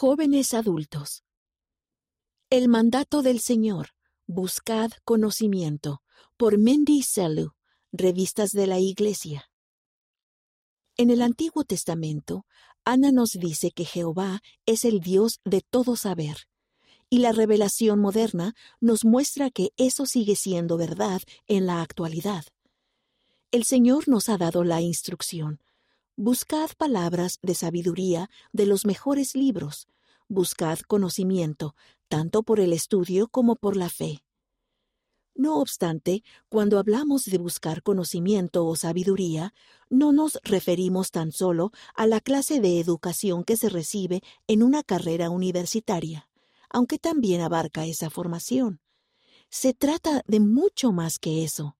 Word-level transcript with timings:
Jóvenes 0.00 0.54
adultos. 0.54 1.24
El 2.50 2.68
mandato 2.68 3.20
del 3.20 3.40
Señor. 3.40 3.88
Buscad 4.28 4.92
conocimiento. 5.04 6.02
Por 6.36 6.56
Mindy 6.56 7.02
Selu, 7.02 7.50
Revistas 7.90 8.50
de 8.52 8.68
la 8.68 8.78
Iglesia. 8.78 9.50
En 10.96 11.10
el 11.10 11.20
Antiguo 11.20 11.64
Testamento, 11.64 12.46
Ana 12.84 13.10
nos 13.10 13.30
dice 13.30 13.72
que 13.72 13.84
Jehová 13.84 14.40
es 14.66 14.84
el 14.84 15.00
Dios 15.00 15.40
de 15.44 15.62
todo 15.62 15.96
saber, 15.96 16.46
y 17.10 17.18
la 17.18 17.32
revelación 17.32 17.98
moderna 17.98 18.54
nos 18.80 19.04
muestra 19.04 19.50
que 19.50 19.72
eso 19.76 20.06
sigue 20.06 20.36
siendo 20.36 20.76
verdad 20.76 21.22
en 21.48 21.66
la 21.66 21.82
actualidad. 21.82 22.44
El 23.50 23.64
Señor 23.64 24.06
nos 24.06 24.28
ha 24.28 24.38
dado 24.38 24.62
la 24.62 24.80
instrucción. 24.80 25.60
Buscad 26.20 26.70
palabras 26.76 27.38
de 27.42 27.54
sabiduría 27.54 28.28
de 28.52 28.66
los 28.66 28.84
mejores 28.84 29.36
libros, 29.36 29.86
buscad 30.28 30.80
conocimiento, 30.80 31.76
tanto 32.08 32.42
por 32.42 32.58
el 32.58 32.72
estudio 32.72 33.28
como 33.28 33.54
por 33.54 33.76
la 33.76 33.88
fe. 33.88 34.24
No 35.36 35.60
obstante, 35.60 36.24
cuando 36.48 36.80
hablamos 36.80 37.26
de 37.26 37.38
buscar 37.38 37.84
conocimiento 37.84 38.66
o 38.66 38.74
sabiduría, 38.74 39.54
no 39.90 40.10
nos 40.10 40.40
referimos 40.42 41.12
tan 41.12 41.30
solo 41.30 41.70
a 41.94 42.08
la 42.08 42.20
clase 42.20 42.60
de 42.60 42.80
educación 42.80 43.44
que 43.44 43.56
se 43.56 43.68
recibe 43.68 44.24
en 44.48 44.64
una 44.64 44.82
carrera 44.82 45.30
universitaria, 45.30 46.28
aunque 46.68 46.98
también 46.98 47.42
abarca 47.42 47.86
esa 47.86 48.10
formación. 48.10 48.80
Se 49.50 49.72
trata 49.72 50.24
de 50.26 50.40
mucho 50.40 50.90
más 50.90 51.20
que 51.20 51.44
eso. 51.44 51.77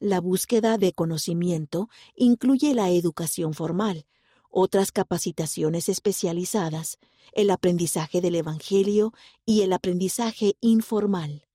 La 0.00 0.20
búsqueda 0.20 0.78
de 0.78 0.92
conocimiento 0.92 1.88
incluye 2.14 2.72
la 2.74 2.90
educación 2.90 3.52
formal, 3.52 4.06
otras 4.48 4.92
capacitaciones 4.92 5.88
especializadas, 5.88 6.98
el 7.32 7.50
aprendizaje 7.50 8.20
del 8.20 8.36
Evangelio 8.36 9.12
y 9.44 9.62
el 9.62 9.72
aprendizaje 9.72 10.56
informal. 10.60 11.46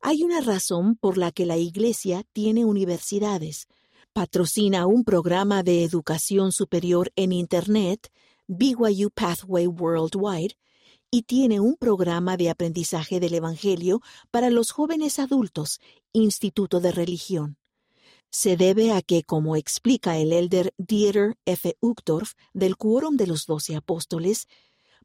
Hay 0.00 0.22
una 0.22 0.40
razón 0.40 0.94
por 0.94 1.16
la 1.18 1.32
que 1.32 1.46
la 1.46 1.56
Iglesia 1.56 2.22
tiene 2.32 2.64
universidades, 2.64 3.66
patrocina 4.12 4.86
un 4.86 5.04
programa 5.04 5.62
de 5.62 5.84
educación 5.84 6.52
superior 6.52 7.12
en 7.16 7.32
Internet, 7.32 8.12
BYU 8.46 9.10
Pathway 9.10 9.66
Worldwide, 9.66 10.54
y 11.10 11.22
tiene 11.22 11.60
un 11.60 11.76
programa 11.76 12.36
de 12.36 12.50
aprendizaje 12.50 13.20
del 13.20 13.34
Evangelio 13.34 14.02
para 14.30 14.50
los 14.50 14.70
jóvenes 14.70 15.18
adultos, 15.18 15.80
Instituto 16.12 16.80
de 16.80 16.92
Religión. 16.92 17.56
Se 18.30 18.56
debe 18.56 18.92
a 18.92 19.00
que, 19.00 19.22
como 19.24 19.56
explica 19.56 20.18
el 20.18 20.32
elder 20.32 20.74
Dieter 20.76 21.38
F. 21.46 21.76
Uchtdorf 21.80 22.34
del 22.52 22.76
Quórum 22.76 23.16
de 23.16 23.26
los 23.26 23.46
Doce 23.46 23.74
Apóstoles, 23.74 24.48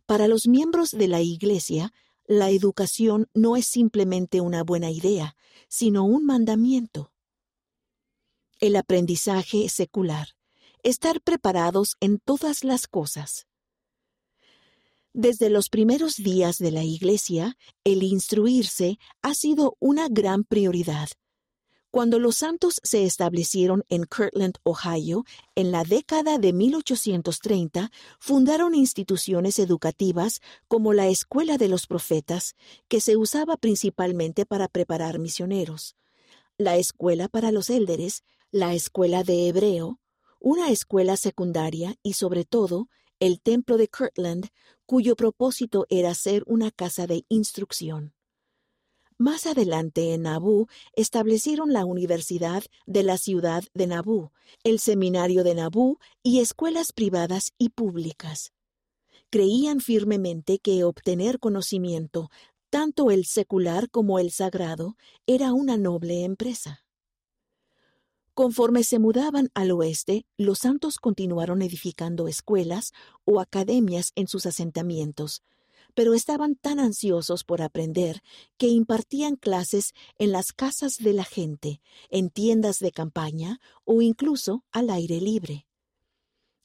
para 0.06 0.28
los 0.28 0.48
miembros 0.48 0.92
de 0.92 1.08
la 1.08 1.22
Iglesia, 1.22 1.94
la 2.26 2.50
educación 2.50 3.30
no 3.34 3.56
es 3.56 3.66
simplemente 3.66 4.42
una 4.42 4.64
buena 4.64 4.92
idea, 4.92 5.36
sino 5.70 6.04
un 6.04 6.26
mandamiento. 6.26 7.12
El 8.60 8.76
aprendizaje 8.76 9.70
secular. 9.70 10.30
Estar 10.84 11.22
preparados 11.22 11.96
en 12.02 12.20
todas 12.20 12.66
las 12.66 12.88
cosas. 12.88 13.48
Desde 15.16 15.52
los 15.52 15.70
primeros 15.70 16.16
días 16.16 16.58
de 16.58 16.72
la 16.72 16.84
Iglesia, 16.84 17.56
el 17.84 18.02
instruirse 18.02 18.98
ha 19.22 19.36
sido 19.36 19.78
una 19.80 20.08
gran 20.10 20.44
prioridad. 20.44 21.10
Cuando 21.92 22.18
los 22.18 22.38
santos 22.38 22.82
se 22.82 23.06
establecieron 23.06 23.84
en 23.90 24.06
Kirtland, 24.06 24.56
Ohio, 24.64 25.24
en 25.54 25.72
la 25.72 25.84
década 25.84 26.40
de 26.40 26.52
1830, 26.52 27.92
fundaron 28.20 28.74
instituciones 28.74 29.60
educativas 29.60 30.42
como 30.68 30.94
la 30.94 31.08
Escuela 31.08 31.60
de 31.60 31.68
los 31.68 31.86
Profetas, 31.86 32.56
que 32.88 33.00
se 33.00 33.16
usaba 33.16 33.58
principalmente 33.58 34.48
para 34.48 34.68
preparar 34.68 35.20
misioneros, 35.20 35.96
la 36.58 36.78
Escuela 36.78 37.28
para 37.28 37.52
los 37.52 37.70
Élderes, 37.70 38.24
la 38.50 38.74
Escuela 38.74 39.24
de 39.24 39.48
Hebreo, 39.48 40.00
una 40.40 40.72
escuela 40.72 41.18
secundaria 41.18 41.96
y, 42.02 42.14
sobre 42.14 42.46
todo, 42.46 42.90
el 43.20 43.40
Templo 43.40 43.78
de 43.78 43.88
Kirtland, 43.88 44.50
cuyo 44.86 45.16
propósito 45.16 45.86
era 45.90 46.14
ser 46.14 46.44
una 46.46 46.72
casa 46.72 47.08
de 47.08 47.26
instrucción. 47.30 48.14
Más 49.18 49.46
adelante 49.46 50.14
en 50.14 50.24
Nabú 50.24 50.68
establecieron 50.96 51.72
la 51.72 51.86
Universidad 51.86 52.64
de 52.86 53.04
la 53.04 53.18
ciudad 53.18 53.64
de 53.74 53.88
Nabú, 53.88 54.32
el 54.64 54.80
Seminario 54.80 55.44
de 55.44 55.56
Nabú 55.56 56.00
y 56.24 56.40
escuelas 56.40 56.92
privadas 56.92 57.54
y 57.58 57.70
públicas. 57.70 58.52
Creían 59.30 59.80
firmemente 59.80 60.60
que 60.60 60.84
obtener 60.84 61.40
conocimiento, 61.40 62.30
tanto 62.70 63.12
el 63.12 63.26
secular 63.26 63.90
como 63.90 64.20
el 64.20 64.32
sagrado, 64.32 64.98
era 65.28 65.54
una 65.54 65.78
noble 65.78 66.24
empresa. 66.24 66.83
Conforme 68.34 68.84
se 68.84 68.98
mudaban 68.98 69.50
al 69.54 69.70
oeste, 69.72 70.26
los 70.38 70.60
santos 70.60 70.98
continuaron 70.98 71.62
edificando 71.62 72.28
escuelas 72.28 72.92
o 73.26 73.40
academias 73.40 74.12
en 74.16 74.28
sus 74.28 74.48
asentamientos, 74.48 75.44
pero 75.94 76.16
estaban 76.16 76.56
tan 76.56 76.80
ansiosos 76.80 77.44
por 77.44 77.62
aprender 77.62 78.24
que 78.58 78.70
impartían 78.70 79.36
clases 79.36 79.94
en 80.18 80.32
las 80.32 80.52
casas 80.52 80.98
de 80.98 81.14
la 81.14 81.26
gente, 81.26 81.80
en 82.10 82.32
tiendas 82.32 82.80
de 82.80 82.92
campaña 82.92 83.60
o 83.86 84.02
incluso 84.02 84.64
al 84.72 84.90
aire 84.90 85.22
libre. 85.22 85.68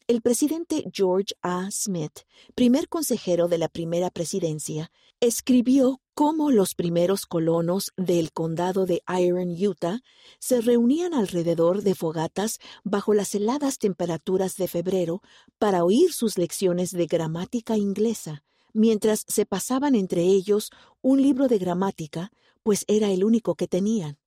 El 0.07 0.23
presidente 0.23 0.85
George 0.91 1.35
A. 1.43 1.69
Smith, 1.71 2.21
primer 2.55 2.89
consejero 2.89 3.47
de 3.47 3.59
la 3.59 3.69
primera 3.69 4.09
presidencia, 4.09 4.91
escribió 5.21 6.01
cómo 6.19 6.51
los 6.51 6.75
primeros 6.75 7.27
colonos 7.27 7.93
del 7.97 8.33
condado 8.33 8.87
de 8.87 9.05
Iron, 9.21 9.51
Utah, 9.51 10.01
se 10.41 10.61
reunían 10.61 11.15
alrededor 11.15 11.83
de 11.83 11.95
fogatas 11.95 12.59
bajo 12.83 13.15
las 13.15 13.37
heladas 13.37 13.79
temperaturas 13.79 14.57
de 14.57 14.67
febrero 14.67 15.23
para 15.61 15.85
oír 15.85 16.13
sus 16.13 16.37
lecciones 16.37 16.91
de 16.91 17.07
gramática 17.07 17.77
inglesa, 17.77 18.43
mientras 18.73 19.27
se 19.29 19.47
pasaban 19.47 19.95
entre 19.95 20.23
ellos 20.23 20.73
un 21.03 21.23
libro 21.23 21.47
de 21.47 21.59
gramática, 21.59 22.33
pues 22.65 22.85
era 22.89 23.13
el 23.13 23.23
único 23.23 23.55
que 23.55 23.69
tenían. 23.69 24.19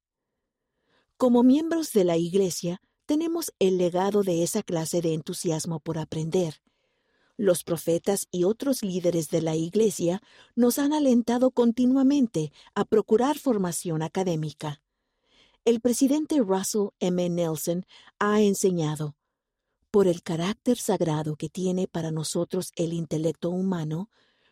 Como 1.17 1.43
miembros 1.43 1.91
de 1.91 2.05
la 2.05 2.15
Iglesia, 2.15 2.81
tenemos 3.05 3.51
el 3.59 3.77
legado 3.77 4.23
de 4.23 4.43
esa 4.43 4.63
clase 4.63 5.01
de 5.01 5.13
entusiasmo 5.13 5.81
por 5.81 5.97
aprender. 5.97 6.61
Los 7.41 7.63
profetas 7.63 8.27
y 8.29 8.43
otros 8.43 8.83
líderes 8.83 9.29
de 9.29 9.41
la 9.41 9.55
Iglesia 9.55 10.21
nos 10.55 10.77
han 10.77 10.93
alentado 10.93 11.49
continuamente 11.49 12.53
a 12.75 12.85
procurar 12.85 13.39
formación 13.39 14.03
académica. 14.03 14.83
El 15.65 15.81
presidente 15.81 16.37
Russell 16.37 16.89
M. 16.99 17.27
Nelson 17.31 17.87
ha 18.19 18.41
enseñado, 18.41 19.15
por 19.89 20.07
el 20.07 20.21
carácter 20.21 20.77
sagrado 20.77 21.35
que 21.35 21.49
tiene 21.49 21.87
para 21.87 22.11
nosotros 22.11 22.73
el 22.75 22.93
intelecto 22.93 23.49
humano, 23.49 24.11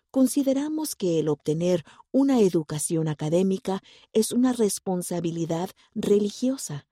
consideramos 0.10 0.96
que 0.96 1.20
el 1.20 1.30
obtener 1.30 1.86
una 2.12 2.40
educación 2.40 3.08
académica 3.08 3.84
es 4.14 4.32
una 4.32 4.52
responsabilidad 4.52 5.70
religiosa. 5.94 6.88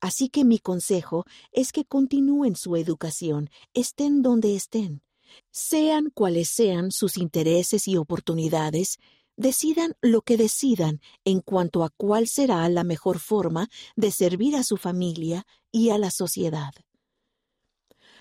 Así 0.00 0.28
que 0.28 0.44
mi 0.44 0.58
consejo 0.58 1.24
es 1.52 1.70
que 1.70 1.84
continúen 1.84 2.56
su 2.56 2.74
educación, 2.74 3.48
estén 3.74 4.22
donde 4.22 4.56
estén. 4.56 5.05
Sean 5.50 6.10
cuales 6.10 6.48
sean 6.48 6.90
sus 6.90 7.16
intereses 7.16 7.88
y 7.88 7.96
oportunidades, 7.96 8.98
decidan 9.36 9.94
lo 10.00 10.22
que 10.22 10.36
decidan 10.36 11.00
en 11.24 11.40
cuanto 11.40 11.84
a 11.84 11.90
cuál 11.90 12.26
será 12.26 12.68
la 12.68 12.84
mejor 12.84 13.18
forma 13.18 13.68
de 13.96 14.10
servir 14.10 14.56
a 14.56 14.64
su 14.64 14.76
familia 14.76 15.46
y 15.70 15.90
a 15.90 15.98
la 15.98 16.10
sociedad. 16.10 16.72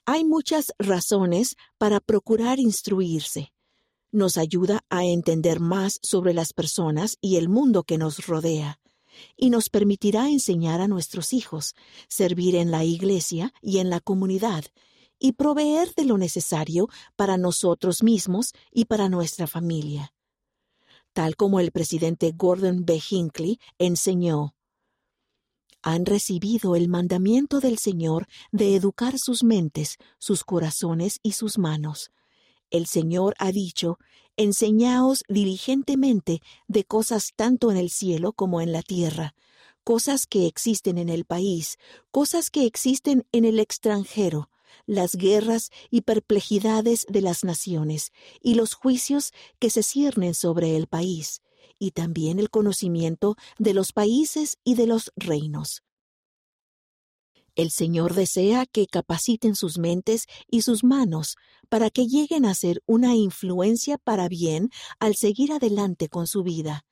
Hay 0.06 0.24
muchas 0.24 0.74
razones 0.78 1.56
para 1.78 2.00
procurar 2.00 2.60
instruirse 2.60 3.52
nos 4.16 4.38
ayuda 4.38 4.86
a 4.90 5.04
entender 5.04 5.60
más 5.60 6.00
sobre 6.02 6.34
las 6.34 6.54
personas 6.54 7.18
y 7.22 7.36
el 7.36 7.50
mundo 7.50 7.84
que 7.84 7.98
nos 7.98 8.26
rodea, 8.26 8.80
y 9.36 9.50
nos 9.50 9.70
permitirá 9.70 10.30
enseñar 10.30 10.82
a 10.82 10.88
nuestros 10.88 11.34
hijos, 11.34 11.76
servir 12.08 12.56
en 12.56 12.72
la 12.72 12.84
iglesia 12.84 13.54
y 13.62 13.80
en 13.80 13.90
la 13.90 14.00
comunidad, 14.00 14.64
y 15.20 15.34
proveer 15.34 15.94
de 15.96 16.06
lo 16.06 16.18
necesario 16.18 16.90
para 17.16 17.38
nosotros 17.38 18.04
mismos 18.04 18.54
y 18.72 18.86
para 18.86 19.10
nuestra 19.10 19.48
familia. 19.48 20.14
Tal 21.14 21.36
como 21.36 21.60
el 21.60 21.72
presidente 21.72 22.34
Gordon 22.36 22.86
B. 22.86 23.02
Hinckley 23.10 23.60
enseñó, 23.80 24.56
han 25.82 26.06
recibido 26.06 26.76
el 26.76 26.90
mandamiento 26.90 27.60
del 27.60 27.78
Señor 27.78 28.28
de 28.52 28.76
educar 28.76 29.20
sus 29.20 29.44
mentes, 29.44 29.98
sus 30.18 30.44
corazones 30.44 31.20
y 31.22 31.34
sus 31.34 31.60
manos, 31.60 32.12
el 32.72 32.88
Señor 32.88 33.36
ha 33.40 33.52
dicho, 33.52 34.00
enseñaos 34.38 35.24
diligentemente 35.30 36.42
de 36.68 36.84
cosas 36.84 37.32
tanto 37.36 37.72
en 37.72 37.78
el 37.78 37.90
cielo 37.90 38.34
como 38.34 38.60
en 38.60 38.72
la 38.72 38.82
tierra, 38.82 39.34
cosas 39.84 40.26
que 40.26 40.48
existen 40.48 40.98
en 40.98 41.10
el 41.10 41.26
país, 41.26 41.78
cosas 42.12 42.50
que 42.50 42.66
existen 42.66 43.26
en 43.32 43.46
el 43.46 43.60
extranjero, 43.60 44.50
las 44.86 45.16
guerras 45.16 45.70
y 45.90 46.02
perplejidades 46.02 47.06
de 47.10 47.22
las 47.22 47.44
naciones 47.44 48.12
y 48.42 48.56
los 48.56 48.74
juicios 48.74 49.32
que 49.60 49.70
se 49.70 49.84
ciernen 49.84 50.34
sobre 50.34 50.76
el 50.76 50.88
país, 50.88 51.42
y 51.80 51.92
también 51.92 52.40
el 52.40 52.50
conocimiento 52.50 53.36
de 53.58 53.74
los 53.74 53.92
países 53.92 54.58
y 54.64 54.76
de 54.76 54.88
los 54.88 55.12
reinos. 55.16 55.84
El 57.56 57.72
Señor 57.72 58.14
desea 58.14 58.66
que 58.66 58.86
capaciten 58.86 59.56
sus 59.56 59.78
mentes 59.78 60.26
y 60.50 60.62
sus 60.62 60.84
manos 60.84 61.38
para 61.70 61.90
que 61.90 62.06
lleguen 62.06 62.46
a 62.46 62.54
ser 62.54 62.84
una 62.86 63.16
influencia 63.16 63.98
para 63.98 64.28
bien 64.28 64.70
al 65.00 65.16
seguir 65.16 65.54
adelante 65.54 66.10
con 66.10 66.28
su 66.28 66.44
vida. 66.44 66.86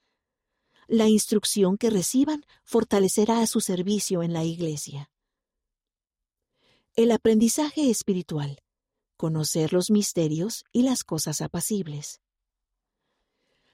La 0.87 1.09
instrucción 1.09 1.77
que 1.77 1.89
reciban 1.89 2.45
fortalecerá 2.63 3.39
a 3.41 3.47
su 3.47 3.59
servicio 3.59 4.23
en 4.23 4.31
la 4.31 4.45
Iglesia. 4.45 5.12
El 6.95 7.09
aprendizaje 7.09 7.89
espiritual. 7.89 8.59
Conocer 9.17 9.73
los 9.73 9.89
misterios 9.89 10.63
y 10.71 10.83
las 10.83 11.03
cosas 11.03 11.41
apacibles. 11.41 12.21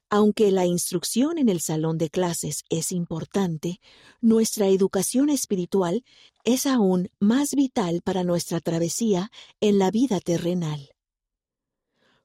Aunque 0.08 0.50
la 0.50 0.64
instrucción 0.64 1.36
en 1.36 1.50
el 1.50 1.60
salón 1.60 1.98
de 1.98 2.08
clases 2.08 2.64
es 2.70 2.92
importante, 2.92 3.78
nuestra 4.22 4.68
educación 4.68 5.28
espiritual 5.28 6.02
es 6.44 6.64
aún 6.64 7.10
más 7.18 7.50
vital 7.50 8.00
para 8.02 8.24
nuestra 8.24 8.58
travesía 8.58 9.30
en 9.60 9.78
la 9.78 9.90
vida 9.90 10.18
terrenal. 10.20 10.88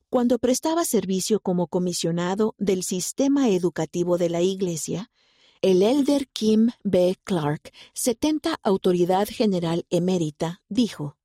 Cuando 0.10 0.40
prestaba 0.40 0.86
servicio 0.86 1.42
como 1.42 1.68
comisionado 1.68 2.56
del 2.58 2.84
sistema 2.84 3.50
educativo 3.50 4.18
de 4.18 4.30
la 4.30 4.42
Iglesia, 4.42 5.12
el 5.62 5.82
elder 5.82 6.28
Kim 6.28 6.70
B. 6.84 7.16
Clark, 7.24 7.72
70 7.94 8.60
autoridad 8.64 9.28
general 9.28 9.86
emérita, 9.90 10.62
dijo, 10.70 11.18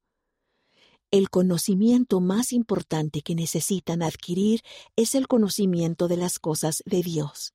el 1.11 1.29
conocimiento 1.29 2.21
más 2.21 2.53
importante 2.53 3.23
que 3.23 3.35
necesitan 3.35 4.01
adquirir 4.01 4.63
es 4.95 5.17
el 5.17 5.27
conocimiento 5.27 6.07
de 6.07 6.17
las 6.17 6.39
cosas 6.39 6.85
de 6.87 7.03
Dios. 7.03 7.53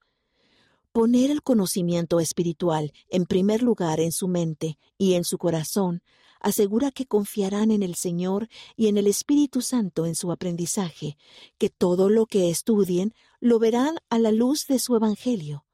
Poner 0.91 1.31
el 1.31 1.41
conocimiento 1.41 2.19
espiritual 2.19 2.91
en 3.09 3.25
primer 3.25 3.63
lugar 3.63 4.01
en 4.01 4.11
su 4.11 4.27
mente 4.27 4.77
y 4.97 5.13
en 5.13 5.23
su 5.23 5.37
corazón 5.37 6.03
asegura 6.41 6.91
que 6.91 7.05
confiarán 7.05 7.71
en 7.71 7.81
el 7.81 7.95
Señor 7.95 8.49
y 8.75 8.87
en 8.87 8.97
el 8.97 9.07
Espíritu 9.07 9.61
Santo 9.61 10.05
en 10.05 10.15
su 10.15 10.31
aprendizaje, 10.31 11.17
que 11.57 11.69
todo 11.69 12.09
lo 12.09 12.25
que 12.25 12.49
estudien 12.49 13.13
lo 13.39 13.57
verán 13.57 13.97
a 14.09 14.19
la 14.19 14.31
luz 14.31 14.67
de 14.67 14.79
su 14.79 14.95
Evangelio, 14.95 15.64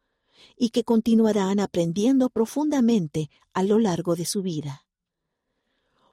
y 0.62 0.70
que 0.70 0.84
continuarán 0.84 1.60
aprendiendo 1.60 2.30
profundamente 2.30 3.32
a 3.52 3.64
lo 3.64 3.80
largo 3.80 4.16
de 4.16 4.26
su 4.26 4.44
vida. 4.44 4.86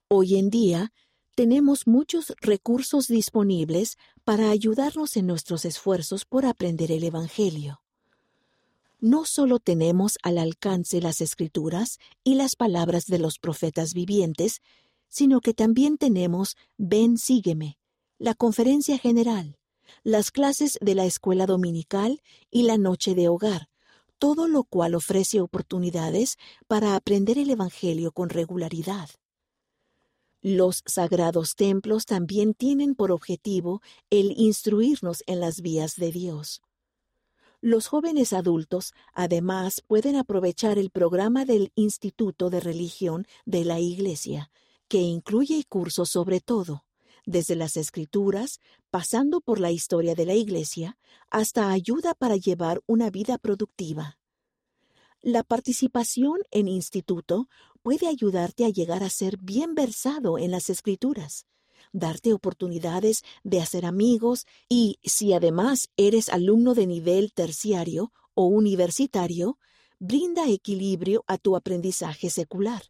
Hoy 0.09 0.37
en 0.37 0.49
día, 0.49 0.91
tenemos 1.35 1.87
muchos 1.87 2.33
recursos 2.41 3.09
disponibles 3.09 3.99
para 4.25 4.49
ayudarnos 4.49 5.19
en 5.19 5.27
nuestros 5.27 5.67
esfuerzos 5.67 6.25
por 6.25 6.47
aprender 6.47 6.91
el 6.91 7.05
Evangelio. 7.05 7.83
No 9.00 9.27
solo 9.27 9.59
tenemos 9.59 10.17
al 10.23 10.39
alcance 10.39 11.03
las 11.03 11.21
escrituras 11.21 11.99
y 12.25 12.37
las 12.37 12.56
palabras 12.56 13.05
de 13.05 13.19
los 13.19 13.39
profetas 13.39 13.93
vivientes, 13.93 14.62
sino 15.09 15.43
que 15.43 15.53
también 15.53 15.99
tenemos 15.99 16.56
Ven, 16.79 17.19
sígueme, 17.19 17.77
la 18.19 18.33
conferencia 18.33 18.97
general, 18.97 19.59
las 20.05 20.31
clases 20.31 20.79
de 20.81 20.95
la 20.95 21.05
escuela 21.05 21.45
dominical 21.45 22.23
y 22.50 22.62
la 22.62 22.79
noche 22.79 23.15
de 23.15 23.29
hogar, 23.29 23.68
todo 24.19 24.49
lo 24.49 24.65
cual 24.65 24.94
ofrece 24.94 25.41
oportunidades 25.41 26.37
para 26.67 26.97
aprender 26.97 27.38
el 27.38 27.50
Evangelio 27.50 28.12
con 28.12 28.29
regularidad. 28.29 29.09
Los 30.41 30.82
sagrados 30.87 31.56
templos 31.56 32.06
también 32.06 32.55
tienen 32.55 32.94
por 32.94 33.11
objetivo 33.11 33.82
el 34.11 34.32
instruirnos 34.37 35.25
en 35.26 35.41
las 35.41 35.61
vías 35.61 35.97
de 35.97 36.12
Dios. 36.12 36.62
Los 37.61 37.88
jóvenes 37.88 38.32
adultos 38.32 38.93
además 39.12 39.82
pueden 39.85 40.15
aprovechar 40.15 40.79
el 40.79 40.91
programa 40.91 41.44
del 41.44 41.73
Instituto 41.75 42.50
de 42.50 42.61
Religión 42.61 43.26
de 43.47 43.64
la 43.64 43.81
Iglesia, 43.81 44.53
que 44.87 44.99
incluye 44.99 45.64
cursos 45.69 46.09
sobre 46.09 46.41
todo, 46.41 46.85
desde 47.29 47.57
las 47.57 47.77
escrituras, 47.77 48.59
pasando 48.91 49.43
por 49.43 49.61
la 49.61 49.71
historia 49.71 50.15
de 50.15 50.25
la 50.25 50.33
Iglesia, 50.33 50.97
hasta 51.31 51.71
ayuda 51.71 52.15
para 52.15 52.37
llevar 52.37 52.81
una 52.87 53.11
vida 53.11 53.37
productiva. 53.37 54.19
La 55.21 55.43
participación 55.43 56.39
en 56.51 56.69
instituto 56.69 57.49
puede 57.83 58.07
ayudarte 58.07 58.65
a 58.65 58.71
llegar 58.71 59.03
a 59.03 59.11
ser 59.11 59.37
bien 59.37 59.75
versado 59.75 60.39
en 60.39 60.51
las 60.51 60.71
escrituras, 60.71 61.45
darte 61.93 62.33
oportunidades 62.33 63.23
de 63.45 63.61
hacer 63.61 63.85
amigos 63.85 64.47
y, 64.67 64.99
si 65.05 65.35
además 65.35 65.91
eres 65.99 66.31
alumno 66.31 66.73
de 66.73 66.87
nivel 66.87 67.35
terciario 67.35 68.11
o 68.33 68.47
universitario, 68.47 69.59
brinda 69.99 70.49
equilibrio 70.49 71.25
a 71.27 71.37
tu 71.37 71.57
aprendizaje 71.57 72.31
secular. 72.31 72.85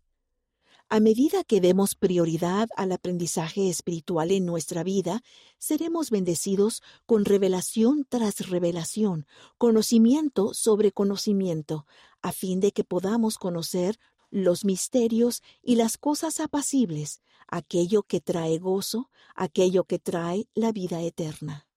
A 0.90 1.00
medida 1.00 1.44
que 1.44 1.60
demos 1.60 1.94
prioridad 1.94 2.68
al 2.74 2.92
aprendizaje 2.92 3.68
espiritual 3.68 4.30
en 4.30 4.46
nuestra 4.46 4.82
vida, 4.82 5.20
seremos 5.58 6.10
bendecidos 6.10 6.82
con 7.04 7.26
revelación 7.26 8.06
tras 8.08 8.48
revelación, 8.48 9.26
conocimiento 9.58 10.54
sobre 10.54 10.90
conocimiento, 10.90 11.84
a 12.22 12.32
fin 12.32 12.60
de 12.60 12.72
que 12.72 12.84
podamos 12.84 13.36
conocer 13.36 13.98
los 14.30 14.64
misterios 14.64 15.42
y 15.62 15.76
las 15.76 15.98
cosas 15.98 16.40
apacibles, 16.40 17.20
aquello 17.46 18.02
que 18.02 18.22
trae 18.22 18.58
gozo, 18.58 19.10
aquello 19.34 19.84
que 19.84 19.98
trae 19.98 20.48
la 20.54 20.72
vida 20.72 21.02
eterna. 21.02 21.68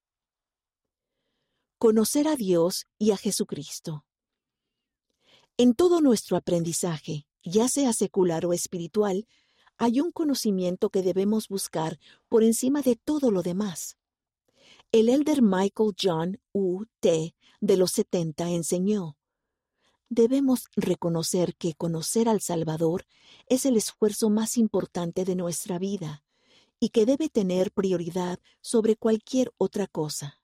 Conocer 1.76 2.28
a 2.28 2.36
Dios 2.36 2.86
y 2.96 3.10
a 3.10 3.18
Jesucristo. 3.18 4.06
En 5.58 5.74
todo 5.74 6.00
nuestro 6.00 6.38
aprendizaje, 6.38 7.26
ya 7.44 7.68
sea 7.68 7.92
secular 7.92 8.46
o 8.46 8.52
espiritual, 8.52 9.26
hay 9.78 10.00
un 10.00 10.12
conocimiento 10.12 10.90
que 10.90 11.02
debemos 11.02 11.48
buscar 11.48 11.98
por 12.28 12.44
encima 12.44 12.82
de 12.82 12.96
todo 12.96 13.30
lo 13.30 13.42
demás. 13.42 13.96
El 14.92 15.08
elder 15.08 15.42
Michael 15.42 15.94
John 16.00 16.40
U. 16.52 16.84
T. 17.00 17.34
de 17.60 17.76
los 17.76 17.92
70 17.92 18.50
enseñó, 18.50 19.16
debemos 20.08 20.64
reconocer 20.76 21.56
que 21.56 21.72
conocer 21.72 22.28
al 22.28 22.42
Salvador 22.42 23.06
es 23.46 23.64
el 23.64 23.78
esfuerzo 23.78 24.28
más 24.28 24.58
importante 24.58 25.24
de 25.24 25.34
nuestra 25.34 25.78
vida 25.78 26.22
y 26.78 26.90
que 26.90 27.06
debe 27.06 27.30
tener 27.30 27.72
prioridad 27.72 28.38
sobre 28.60 28.96
cualquier 28.96 29.54
otra 29.56 29.86
cosa. 29.86 30.42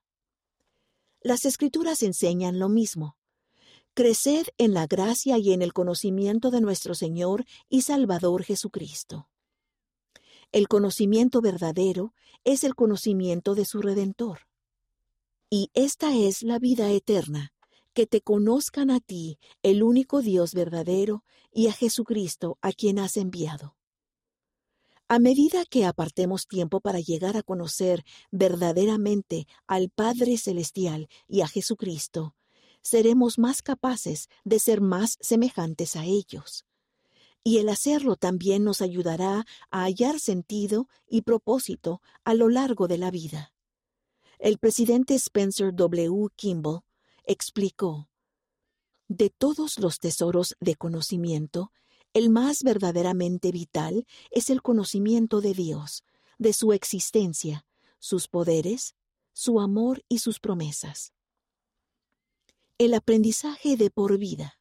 Las 1.21 1.45
escrituras 1.45 2.01
enseñan 2.01 2.57
lo 2.57 2.67
mismo. 2.67 3.18
Creced 3.99 4.47
en 4.57 4.73
la 4.73 4.87
gracia 4.87 5.37
y 5.39 5.51
en 5.51 5.61
el 5.61 5.73
conocimiento 5.73 6.51
de 6.51 6.61
nuestro 6.61 6.95
Señor 6.95 7.43
y 7.67 7.81
Salvador 7.81 8.45
Jesucristo. 8.45 9.27
El 10.53 10.69
conocimiento 10.69 11.41
verdadero 11.41 12.13
es 12.45 12.63
el 12.63 12.75
conocimiento 12.75 13.55
de 13.55 13.65
su 13.65 13.81
Redentor. 13.81 14.47
Y 15.49 15.69
esta 15.73 16.15
es 16.15 16.43
la 16.43 16.59
vida 16.59 16.89
eterna, 16.89 17.51
que 17.91 18.07
te 18.07 18.21
conozcan 18.21 18.89
a 18.89 19.01
ti, 19.01 19.37
el 19.63 19.83
único 19.83 20.21
Dios 20.21 20.53
verdadero, 20.53 21.25
y 21.51 21.67
a 21.67 21.73
Jesucristo, 21.73 22.57
a 22.61 22.71
quien 22.71 22.99
has 22.99 23.17
enviado. 23.17 23.75
A 25.09 25.19
medida 25.19 25.65
que 25.65 25.83
apartemos 25.83 26.47
tiempo 26.47 26.79
para 26.79 27.01
llegar 27.01 27.35
a 27.35 27.43
conocer 27.43 28.05
verdaderamente 28.31 29.45
al 29.67 29.89
Padre 29.89 30.37
Celestial 30.37 31.09
y 31.27 31.41
a 31.41 31.49
Jesucristo, 31.49 32.33
seremos 32.81 33.37
más 33.37 33.61
capaces 33.61 34.29
de 34.43 34.59
ser 34.59 34.81
más 34.81 35.17
semejantes 35.21 35.95
a 35.95 36.05
ellos. 36.05 36.65
Y 37.43 37.57
el 37.57 37.69
hacerlo 37.69 38.15
también 38.15 38.63
nos 38.63 38.81
ayudará 38.81 39.45
a 39.71 39.83
hallar 39.83 40.19
sentido 40.19 40.87
y 41.07 41.21
propósito 41.21 42.01
a 42.23 42.33
lo 42.33 42.49
largo 42.49 42.87
de 42.87 42.97
la 42.97 43.11
vida. 43.11 43.53
El 44.39 44.57
presidente 44.57 45.15
Spencer 45.15 45.73
W. 45.73 46.27
Kimball 46.35 46.81
explicó, 47.25 48.09
De 49.07 49.29
todos 49.29 49.79
los 49.79 49.99
tesoros 49.99 50.55
de 50.59 50.75
conocimiento, 50.75 51.71
el 52.13 52.29
más 52.29 52.63
verdaderamente 52.63 53.51
vital 53.51 54.05
es 54.31 54.49
el 54.49 54.61
conocimiento 54.61 55.41
de 55.41 55.53
Dios, 55.53 56.03
de 56.37 56.53
su 56.53 56.73
existencia, 56.73 57.65
sus 57.99 58.27
poderes, 58.27 58.95
su 59.33 59.59
amor 59.59 60.03
y 60.09 60.19
sus 60.19 60.39
promesas. 60.39 61.13
El 62.81 62.93
aprendizaje 62.93 63.75
de 63.75 63.89
por 63.89 64.17
vida. 64.17 64.57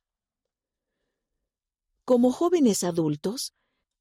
Como 2.05 2.33
jóvenes 2.33 2.83
adultos, 2.83 3.55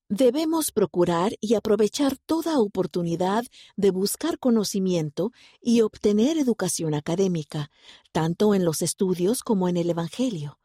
debemos 0.09 0.71
procurar 0.71 1.33
y 1.39 1.53
aprovechar 1.53 2.17
toda 2.17 2.57
oportunidad 2.57 3.45
de 3.75 3.91
buscar 3.91 4.39
conocimiento 4.39 5.33
y 5.62 5.81
obtener 5.81 6.39
educación 6.39 6.95
académica, 6.95 7.69
tanto 8.12 8.55
en 8.55 8.65
los 8.65 8.81
estudios 8.81 9.43
como 9.43 9.69
en 9.69 9.77
el 9.77 9.88
Evangelio. 9.88 10.57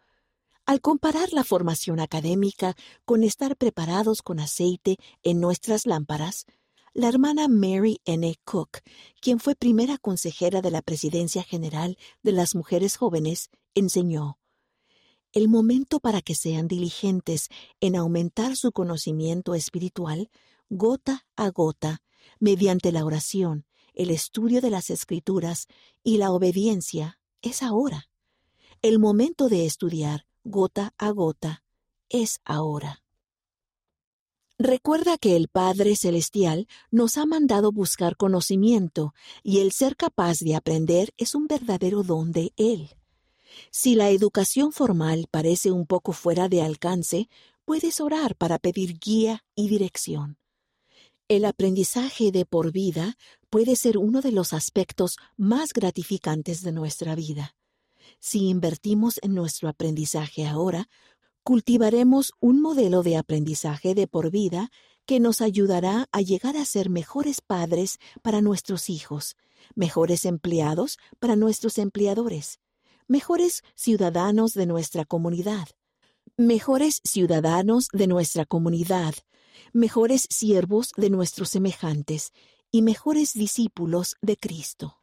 Al 0.64 0.80
comparar 0.80 1.34
la 1.34 1.44
formación 1.44 2.00
académica 2.00 2.74
con 3.04 3.22
estar 3.22 3.58
preparados 3.58 4.22
con 4.22 4.40
aceite 4.40 4.96
en 5.22 5.40
nuestras 5.40 5.84
lámparas, 5.84 6.46
La 6.94 7.08
hermana 7.08 7.48
Mary 7.48 8.02
N. 8.04 8.36
Cook, 8.44 8.80
quien 9.22 9.40
fue 9.40 9.54
primera 9.54 9.96
consejera 9.96 10.60
de 10.60 10.70
la 10.70 10.82
Presidencia 10.82 11.42
General 11.42 11.96
de 12.22 12.32
las 12.32 12.54
Mujeres 12.54 12.96
Jóvenes, 12.96 13.48
enseñó, 13.74 14.38
El 15.32 15.48
momento 15.48 16.00
para 16.00 16.20
que 16.20 16.34
sean 16.34 16.68
diligentes 16.68 17.48
en 17.80 17.96
aumentar 17.96 18.56
su 18.56 18.72
conocimiento 18.72 19.54
espiritual, 19.54 20.28
gota 20.68 21.26
a 21.34 21.48
gota, 21.48 22.02
mediante 22.38 22.92
la 22.92 23.06
oración, 23.06 23.64
el 23.94 24.10
estudio 24.10 24.60
de 24.60 24.68
las 24.68 24.90
escrituras 24.90 25.68
y 26.04 26.18
la 26.18 26.30
obediencia, 26.30 27.18
es 27.40 27.62
ahora. 27.62 28.10
El 28.82 28.98
momento 28.98 29.48
de 29.48 29.64
estudiar, 29.64 30.26
gota 30.44 30.92
a 30.98 31.08
gota, 31.12 31.64
es 32.10 32.40
ahora. 32.44 33.01
Recuerda 34.64 35.18
que 35.18 35.34
el 35.34 35.48
Padre 35.48 35.96
Celestial 35.96 36.68
nos 36.92 37.18
ha 37.18 37.26
mandado 37.26 37.72
buscar 37.72 38.16
conocimiento 38.16 39.12
y 39.42 39.58
el 39.58 39.72
ser 39.72 39.96
capaz 39.96 40.38
de 40.38 40.54
aprender 40.54 41.12
es 41.16 41.34
un 41.34 41.48
verdadero 41.48 42.04
don 42.04 42.30
de 42.30 42.52
Él. 42.56 42.90
Si 43.72 43.96
la 43.96 44.10
educación 44.10 44.70
formal 44.70 45.26
parece 45.32 45.72
un 45.72 45.84
poco 45.84 46.12
fuera 46.12 46.48
de 46.48 46.62
alcance, 46.62 47.28
puedes 47.64 48.00
orar 48.00 48.36
para 48.36 48.60
pedir 48.60 49.00
guía 49.00 49.44
y 49.56 49.68
dirección. 49.68 50.38
El 51.26 51.44
aprendizaje 51.44 52.30
de 52.30 52.46
por 52.46 52.70
vida 52.70 53.16
puede 53.50 53.74
ser 53.74 53.98
uno 53.98 54.20
de 54.20 54.30
los 54.30 54.52
aspectos 54.52 55.16
más 55.36 55.72
gratificantes 55.72 56.62
de 56.62 56.70
nuestra 56.70 57.16
vida. 57.16 57.56
Si 58.20 58.48
invertimos 58.48 59.18
en 59.22 59.34
nuestro 59.34 59.68
aprendizaje 59.68 60.46
ahora, 60.46 60.88
cultivaremos 61.42 62.32
un 62.40 62.60
modelo 62.60 63.02
de 63.02 63.16
aprendizaje 63.16 63.94
de 63.94 64.06
por 64.06 64.30
vida 64.30 64.70
que 65.06 65.20
nos 65.20 65.40
ayudará 65.40 66.08
a 66.12 66.20
llegar 66.20 66.56
a 66.56 66.64
ser 66.64 66.88
mejores 66.88 67.40
padres 67.40 67.98
para 68.22 68.40
nuestros 68.40 68.88
hijos, 68.88 69.36
mejores 69.74 70.24
empleados 70.24 70.98
para 71.18 71.36
nuestros 71.36 71.78
empleadores, 71.78 72.60
mejores 73.08 73.62
ciudadanos 73.74 74.54
de 74.54 74.66
nuestra 74.66 75.04
comunidad, 75.04 75.68
mejores 76.36 77.00
ciudadanos 77.04 77.88
de 77.92 78.06
nuestra 78.06 78.46
comunidad, 78.46 79.14
mejores 79.72 80.26
siervos 80.30 80.92
de 80.96 81.10
nuestros 81.10 81.48
semejantes 81.50 82.32
y 82.70 82.82
mejores 82.82 83.32
discípulos 83.34 84.16
de 84.22 84.36
Cristo. 84.36 85.01